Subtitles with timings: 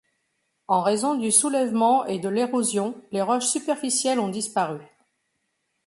[0.67, 4.81] En raison du soulèvement et de l'érosion, les roches superficielles ont disparu.